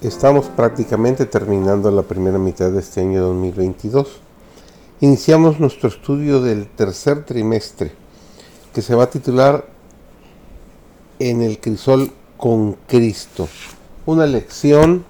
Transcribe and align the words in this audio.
Estamos 0.00 0.46
prácticamente 0.46 1.26
terminando 1.26 1.90
la 1.90 2.02
primera 2.02 2.38
mitad 2.38 2.70
de 2.70 2.78
este 2.78 3.00
año 3.00 3.20
2022. 3.20 4.20
Iniciamos 5.00 5.58
nuestro 5.58 5.88
estudio 5.88 6.40
del 6.40 6.68
tercer 6.68 7.24
trimestre, 7.24 7.90
que 8.72 8.80
se 8.80 8.94
va 8.94 9.04
a 9.04 9.10
titular 9.10 9.66
En 11.18 11.42
el 11.42 11.58
crisol 11.58 12.12
con 12.36 12.74
Cristo. 12.86 13.48
Una 14.06 14.24
lección 14.26 15.04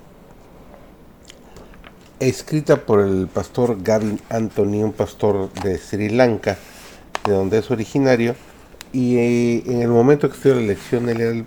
escrita 2.18 2.86
por 2.86 3.00
el 3.00 3.28
pastor 3.28 3.82
Gavin 3.82 4.18
Anthony, 4.30 4.82
un 4.82 4.94
pastor 4.94 5.52
de 5.52 5.76
Sri 5.76 6.08
Lanka, 6.08 6.56
de 7.26 7.32
donde 7.32 7.58
es 7.58 7.70
originario, 7.70 8.34
y 8.94 9.16
eh, 9.18 9.62
en 9.66 9.82
el 9.82 9.88
momento 9.88 10.30
que 10.30 10.36
estudió 10.36 10.54
la 10.54 10.62
lección 10.62 11.10
él 11.10 11.20
era 11.20 11.30
el 11.32 11.44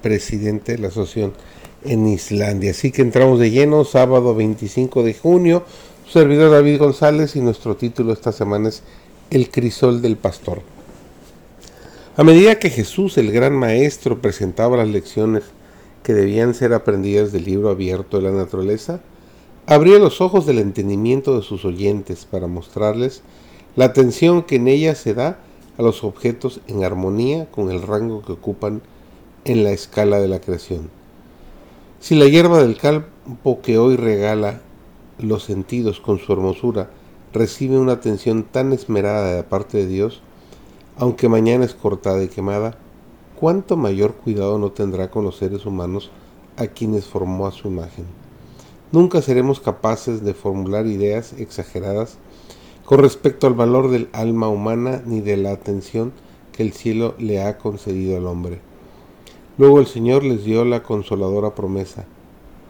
presidente 0.00 0.72
de 0.72 0.78
la 0.78 0.88
asociación 0.88 1.34
en 1.84 2.06
Islandia. 2.06 2.72
Así 2.72 2.92
que 2.92 3.02
entramos 3.02 3.38
de 3.38 3.50
lleno, 3.50 3.84
sábado 3.84 4.34
25 4.34 5.02
de 5.02 5.14
junio, 5.14 5.64
su 6.06 6.18
servidor 6.18 6.50
David 6.50 6.78
González 6.78 7.36
y 7.36 7.40
nuestro 7.40 7.76
título 7.76 8.12
esta 8.12 8.32
semana 8.32 8.68
es 8.68 8.82
El 9.30 9.50
crisol 9.50 10.02
del 10.02 10.16
pastor. 10.16 10.62
A 12.16 12.24
medida 12.24 12.58
que 12.58 12.68
Jesús, 12.68 13.16
el 13.16 13.32
gran 13.32 13.54
maestro, 13.54 14.20
presentaba 14.20 14.76
las 14.76 14.88
lecciones 14.88 15.44
que 16.02 16.12
debían 16.12 16.54
ser 16.54 16.74
aprendidas 16.74 17.32
del 17.32 17.44
libro 17.44 17.70
abierto 17.70 18.18
de 18.18 18.24
la 18.24 18.32
naturaleza, 18.32 19.00
abría 19.66 19.98
los 19.98 20.20
ojos 20.20 20.44
del 20.44 20.58
entendimiento 20.58 21.36
de 21.36 21.42
sus 21.42 21.64
oyentes 21.64 22.26
para 22.26 22.48
mostrarles 22.48 23.22
la 23.76 23.86
atención 23.86 24.42
que 24.42 24.56
en 24.56 24.68
ella 24.68 24.94
se 24.94 25.14
da 25.14 25.38
a 25.78 25.82
los 25.82 26.04
objetos 26.04 26.60
en 26.66 26.84
armonía 26.84 27.50
con 27.50 27.70
el 27.70 27.80
rango 27.80 28.22
que 28.22 28.32
ocupan 28.32 28.82
en 29.44 29.64
la 29.64 29.70
escala 29.70 30.20
de 30.20 30.28
la 30.28 30.40
creación. 30.40 30.90
Si 32.02 32.16
la 32.16 32.26
hierba 32.26 32.60
del 32.60 32.76
campo 32.78 33.60
que 33.62 33.78
hoy 33.78 33.94
regala 33.94 34.60
los 35.20 35.44
sentidos 35.44 36.00
con 36.00 36.18
su 36.18 36.32
hermosura 36.32 36.90
recibe 37.32 37.78
una 37.78 37.92
atención 37.92 38.42
tan 38.42 38.72
esmerada 38.72 39.36
de 39.36 39.44
parte 39.44 39.78
de 39.78 39.86
Dios, 39.86 40.20
aunque 40.96 41.28
mañana 41.28 41.64
es 41.64 41.74
cortada 41.74 42.20
y 42.24 42.26
quemada, 42.26 42.76
¿cuánto 43.38 43.76
mayor 43.76 44.14
cuidado 44.14 44.58
no 44.58 44.72
tendrá 44.72 45.12
con 45.12 45.22
los 45.22 45.36
seres 45.36 45.64
humanos 45.64 46.10
a 46.56 46.66
quienes 46.66 47.04
formó 47.04 47.46
a 47.46 47.52
su 47.52 47.68
imagen? 47.68 48.06
Nunca 48.90 49.22
seremos 49.22 49.60
capaces 49.60 50.24
de 50.24 50.34
formular 50.34 50.88
ideas 50.88 51.34
exageradas 51.34 52.18
con 52.84 52.98
respecto 52.98 53.46
al 53.46 53.54
valor 53.54 53.92
del 53.92 54.08
alma 54.12 54.48
humana 54.48 55.04
ni 55.06 55.20
de 55.20 55.36
la 55.36 55.52
atención 55.52 56.12
que 56.50 56.64
el 56.64 56.72
cielo 56.72 57.14
le 57.20 57.40
ha 57.40 57.58
concedido 57.58 58.16
al 58.16 58.26
hombre. 58.26 58.71
Luego 59.58 59.80
el 59.80 59.86
Señor 59.86 60.24
les 60.24 60.44
dio 60.44 60.64
la 60.64 60.82
consoladora 60.82 61.54
promesa, 61.54 62.06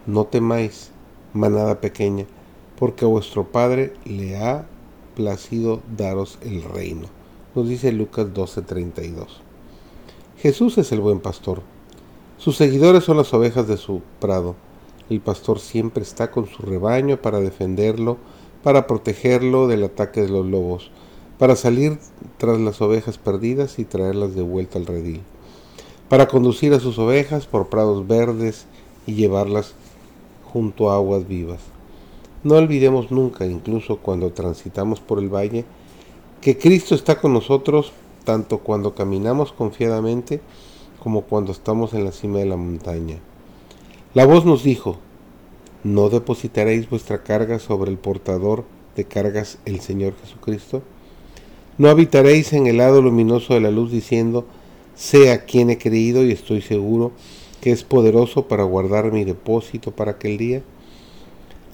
no 0.05 0.25
temáis, 0.25 0.91
manada 1.31 1.79
pequeña, 1.79 2.25
porque 2.77 3.05
a 3.05 3.07
vuestro 3.07 3.45
Padre 3.45 3.93
le 4.03 4.35
ha 4.35 4.65
placido 5.15 5.79
daros 5.95 6.39
el 6.41 6.61
reino. 6.61 7.07
Nos 7.55 7.69
dice 7.69 7.93
Lucas 7.93 8.33
12:32. 8.33 9.27
Jesús 10.37 10.77
es 10.77 10.91
el 10.91 10.99
buen 10.99 11.21
pastor. 11.21 11.61
Sus 12.37 12.57
seguidores 12.57 13.05
son 13.05 13.15
las 13.15 13.33
ovejas 13.33 13.65
de 13.65 13.77
su 13.77 14.01
prado. 14.19 14.55
El 15.09 15.21
pastor 15.21 15.59
siempre 15.59 16.03
está 16.03 16.31
con 16.31 16.47
su 16.47 16.63
rebaño 16.63 17.15
para 17.15 17.39
defenderlo, 17.39 18.17
para 18.61 18.87
protegerlo 18.87 19.69
del 19.69 19.85
ataque 19.85 20.21
de 20.21 20.29
los 20.29 20.45
lobos, 20.45 20.91
para 21.39 21.55
salir 21.55 21.97
tras 22.37 22.59
las 22.59 22.81
ovejas 22.81 23.17
perdidas 23.17 23.79
y 23.79 23.85
traerlas 23.85 24.35
de 24.35 24.41
vuelta 24.41 24.79
al 24.79 24.85
redil 24.85 25.21
para 26.13 26.27
conducir 26.27 26.71
a 26.75 26.79
sus 26.79 26.99
ovejas 26.99 27.47
por 27.47 27.69
prados 27.69 28.07
verdes 28.07 28.67
y 29.07 29.15
llevarlas 29.15 29.73
junto 30.43 30.91
a 30.91 30.97
aguas 30.97 31.27
vivas. 31.27 31.59
No 32.43 32.53
olvidemos 32.53 33.09
nunca, 33.09 33.47
incluso 33.47 33.97
cuando 33.97 34.31
transitamos 34.31 34.99
por 34.99 35.17
el 35.17 35.33
valle, 35.33 35.65
que 36.39 36.55
Cristo 36.55 36.93
está 36.93 37.19
con 37.19 37.33
nosotros 37.33 37.93
tanto 38.25 38.59
cuando 38.59 38.93
caminamos 38.93 39.53
confiadamente 39.53 40.39
como 41.01 41.23
cuando 41.23 41.51
estamos 41.51 41.95
en 41.95 42.05
la 42.05 42.11
cima 42.11 42.37
de 42.37 42.45
la 42.45 42.57
montaña. 42.57 43.17
La 44.13 44.27
voz 44.27 44.45
nos 44.45 44.61
dijo, 44.61 44.97
¿no 45.83 46.09
depositaréis 46.09 46.91
vuestra 46.91 47.23
carga 47.23 47.57
sobre 47.57 47.89
el 47.89 47.97
portador 47.97 48.65
de 48.95 49.05
cargas, 49.05 49.57
el 49.65 49.79
Señor 49.79 50.13
Jesucristo? 50.21 50.83
¿No 51.79 51.89
habitaréis 51.89 52.53
en 52.53 52.67
el 52.67 52.77
lado 52.77 53.01
luminoso 53.01 53.55
de 53.55 53.61
la 53.61 53.71
luz 53.71 53.91
diciendo, 53.91 54.45
Sé 54.95 55.31
a 55.31 55.45
quien 55.45 55.71
he 55.71 55.77
creído 55.77 56.23
y 56.23 56.31
estoy 56.31 56.61
seguro 56.61 57.11
que 57.61 57.71
es 57.71 57.83
poderoso 57.83 58.47
para 58.47 58.63
guardar 58.63 59.11
mi 59.11 59.23
depósito 59.23 59.91
para 59.91 60.11
aquel 60.11 60.37
día. 60.37 60.61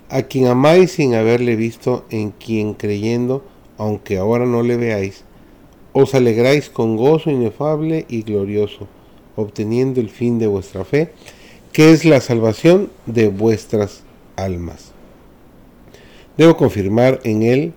A 0.08 0.22
quien 0.24 0.48
amáis 0.48 0.92
sin 0.92 1.16
haberle 1.16 1.56
visto, 1.56 2.06
en 2.12 2.32
quien 2.32 2.76
creyendo, 2.76 3.44
aunque 3.78 4.18
ahora 4.18 4.46
no 4.46 4.62
le 4.62 4.78
veáis, 4.78 5.24
os 5.92 6.14
alegráis 6.16 6.70
con 6.70 6.96
gozo 6.96 7.30
inefable 7.30 8.06
y 8.08 8.22
glorioso, 8.22 8.88
obteniendo 9.36 10.00
el 10.00 10.10
fin 10.10 10.40
de 10.40 10.48
vuestra 10.48 10.86
fe, 10.86 11.12
que 11.74 11.92
es 11.92 12.06
la 12.06 12.22
salvación 12.22 12.90
de 13.06 13.28
vuestras 13.28 14.04
almas. 14.36 14.92
Debo 16.38 16.56
confirmar 16.56 17.20
en 17.24 17.44
él, 17.44 17.74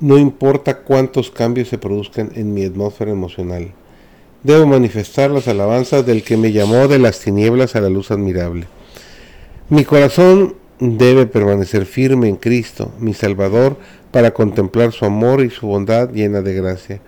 no 0.00 0.18
importa 0.18 0.82
cuántos 0.82 1.30
cambios 1.30 1.68
se 1.68 1.78
produzcan 1.78 2.30
en 2.34 2.52
mi 2.52 2.64
atmósfera 2.64 3.12
emocional 3.12 3.72
debo 4.46 4.64
manifestar 4.64 5.32
las 5.32 5.48
alabanzas 5.48 6.06
del 6.06 6.22
que 6.22 6.36
me 6.36 6.52
llamó 6.52 6.86
de 6.86 7.00
las 7.00 7.18
tinieblas 7.18 7.74
a 7.74 7.80
la 7.80 7.88
luz 7.88 8.12
admirable. 8.12 8.68
Mi 9.68 9.84
corazón 9.84 10.54
debe 10.78 11.26
permanecer 11.26 11.84
firme 11.84 12.28
en 12.28 12.36
Cristo, 12.36 12.92
mi 13.00 13.12
Salvador, 13.12 13.76
para 14.12 14.30
contemplar 14.30 14.92
su 14.92 15.04
amor 15.04 15.42
y 15.42 15.50
su 15.50 15.66
bondad 15.66 16.10
llena 16.12 16.42
de 16.42 16.54
gracia. 16.54 17.00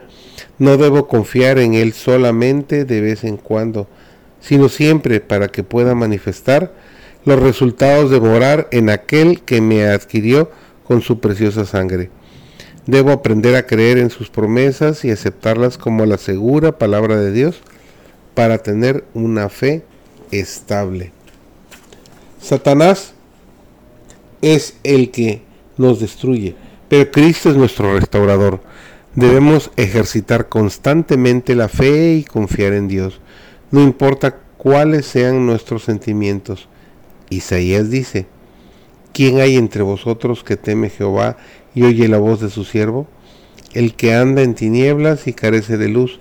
No 0.59 0.76
debo 0.78 1.06
confiar 1.06 1.60
en 1.60 1.75
Él 1.75 1.93
solamente 1.93 2.84
de 2.84 3.00
vez 3.00 3.22
en 3.22 3.37
cuando, 3.37 3.87
sino 4.41 4.69
siempre 4.69 5.20
para 5.20 5.47
que 5.47 5.62
pueda 5.62 5.94
manifestar 5.94 6.75
los 7.25 7.38
resultados 7.38 8.10
de 8.10 8.19
morar 8.19 8.66
en 8.72 8.91
aquel 8.91 9.43
que 9.43 9.60
me 9.60 9.87
adquirió 9.87 10.50
con 10.82 11.03
su 11.03 11.20
preciosa 11.20 11.65
sangre. 11.66 12.10
Debo 12.88 13.12
aprender 13.12 13.54
a 13.54 13.66
creer 13.66 13.99
en 13.99 14.09
sus 14.09 14.31
promesas 14.31 15.04
y 15.04 15.10
aceptarlas 15.10 15.76
como 15.76 16.06
la 16.06 16.16
segura 16.16 16.78
palabra 16.78 17.21
de 17.21 17.31
Dios 17.32 17.60
para 18.32 18.56
tener 18.62 19.04
una 19.12 19.50
fe 19.50 19.84
estable. 20.31 21.12
Satanás 22.41 23.12
es 24.41 24.78
el 24.84 25.10
que 25.10 25.43
nos 25.76 26.00
destruye, 26.00 26.56
pero 26.88 27.10
Cristo 27.10 27.50
es 27.50 27.56
nuestro 27.56 27.93
restaurador. 27.94 28.62
Debemos 29.15 29.70
ejercitar 29.76 30.49
constantemente 30.49 31.55
la 31.55 31.69
fe 31.69 32.15
y 32.15 32.25
confiar 32.25 32.72
en 32.72 32.88
Dios, 32.88 33.20
no 33.70 33.82
importa 33.82 34.38
cuáles 34.56 35.05
sean 35.05 35.44
nuestros 35.44 35.84
sentimientos. 35.84 36.70
Isaías 37.28 37.91
dice, 37.91 38.25
¿quién 39.18 39.40
hay 39.40 39.56
entre 39.56 39.82
vosotros 39.82 40.44
que 40.44 40.56
teme 40.56 40.90
Jehová 40.90 41.38
y 41.74 41.82
oye 41.82 42.06
la 42.06 42.18
voz 42.18 42.38
de 42.40 42.50
su 42.50 42.62
siervo, 42.62 43.08
el 43.72 43.96
que 43.96 44.14
anda 44.14 44.42
en 44.42 44.54
tinieblas 44.54 45.26
y 45.26 45.32
carece 45.32 45.76
de 45.76 45.88
luz. 45.88 46.20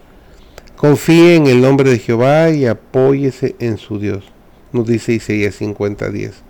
Confíe 0.75 1.36
en 1.36 1.46
el 1.46 1.62
nombre 1.62 1.91
de 1.91 2.00
Jehová 2.00 2.50
y 2.50 2.66
apóyese 2.66 3.56
en 3.60 3.77
su 3.77 4.00
Dios. 4.00 4.24
Nos 4.72 4.88
dice 4.88 5.13
Isaías 5.13 5.62
50:10. 5.62 6.42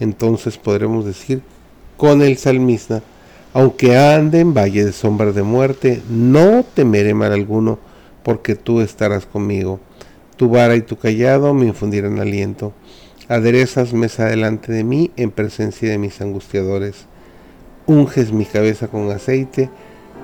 Entonces 0.00 0.58
podremos 0.58 1.04
decir 1.04 1.42
con 1.96 2.20
el 2.20 2.36
salmista, 2.36 3.04
aunque 3.54 3.96
ande 3.96 4.40
en 4.40 4.54
valle 4.54 4.86
de 4.86 4.92
sombra 4.92 5.30
de 5.30 5.44
muerte, 5.44 6.02
no 6.10 6.64
temeré 6.64 7.14
mal 7.14 7.32
alguno, 7.32 7.78
porque 8.24 8.56
tú 8.56 8.80
estarás 8.80 9.24
conmigo. 9.24 9.78
Tu 10.36 10.48
vara 10.48 10.74
y 10.74 10.82
tu 10.82 10.96
callado 10.96 11.54
me 11.54 11.66
infundirán 11.66 12.18
aliento. 12.18 12.72
Aderezas 13.28 13.92
mesa 13.92 14.26
delante 14.26 14.72
de 14.72 14.84
mí 14.84 15.10
en 15.16 15.30
presencia 15.30 15.90
de 15.90 15.98
mis 15.98 16.20
angustiadores 16.20 17.06
unges 17.86 18.32
mi 18.32 18.44
cabeza 18.44 18.88
con 18.88 19.10
aceite, 19.10 19.70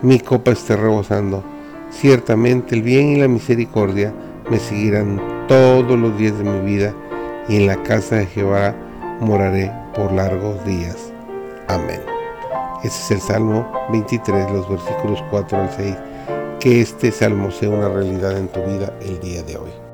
mi 0.02 0.19
copa 0.19 0.50
esté 0.50 0.76
rebosando. 0.76 1.43
Ciertamente 1.90 2.75
el 2.75 2.82
bien 2.82 3.08
y 3.08 3.20
la 3.20 3.28
misericordia 3.28 4.12
me 4.50 4.58
seguirán 4.58 5.20
todos 5.46 5.99
los 5.99 6.16
días 6.19 6.37
de 6.38 6.44
mi 6.44 6.60
vida, 6.60 6.94
y 7.49 7.56
en 7.56 7.66
la 7.66 7.82
casa 7.82 8.16
de 8.16 8.26
Jehová 8.26 8.75
moraré 9.20 9.70
por 9.94 10.12
largos 10.12 10.64
días. 10.64 11.12
Amén. 11.69 12.00
Ese 12.82 12.88
es 12.88 13.10
el 13.12 13.20
Salmo 13.20 13.70
23, 13.90 14.50
los 14.50 14.69
versículos 14.69 15.22
4 15.31 15.58
al 15.58 15.70
6. 15.70 15.96
Que 16.58 16.81
este 16.81 17.10
salmo 17.10 17.50
sea 17.50 17.70
una 17.70 17.88
realidad 17.88 18.37
en 18.38 18.49
tu 18.49 18.60
vida 18.60 18.93
el 19.02 19.20
día 19.20 19.43
de 19.43 19.56
hoy. 19.56 19.91